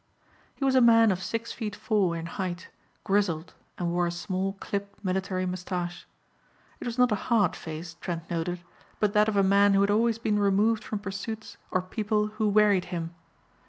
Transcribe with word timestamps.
He 0.55 0.65
was 0.65 0.73
a 0.73 0.81
man 0.81 1.11
of 1.11 1.21
six 1.21 1.51
feet 1.51 1.75
four 1.75 2.15
in 2.17 2.25
height, 2.25 2.69
grizzled 3.03 3.53
and 3.77 3.91
wore 3.91 4.07
a 4.07 4.11
small 4.11 4.53
clipped 4.53 5.05
military 5.05 5.45
moustache. 5.45 6.07
It 6.79 6.87
was 6.87 6.97
not 6.97 7.11
a 7.11 7.15
hard 7.29 7.55
face, 7.55 7.93
Trent 8.01 8.27
noted, 8.27 8.61
but 8.99 9.13
that 9.13 9.29
of 9.29 9.37
a 9.37 9.43
man 9.43 9.75
who 9.75 9.81
had 9.81 9.91
always 9.91 10.17
been 10.17 10.39
removed 10.39 10.83
from 10.83 10.97
pursuits 10.97 11.57
or 11.69 11.83
people 11.83 12.29
who 12.41 12.49
wearied 12.49 12.85
him. 12.85 13.13